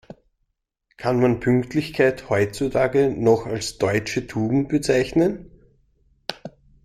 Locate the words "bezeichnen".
4.67-5.51